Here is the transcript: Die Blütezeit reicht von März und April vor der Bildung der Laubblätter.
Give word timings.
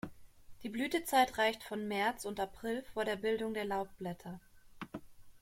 Die 0.63 0.69
Blütezeit 0.69 1.37
reicht 1.37 1.61
von 1.61 1.87
März 1.87 2.25
und 2.25 2.39
April 2.39 2.83
vor 2.95 3.05
der 3.05 3.17
Bildung 3.17 3.53
der 3.53 3.65
Laubblätter. 3.65 4.39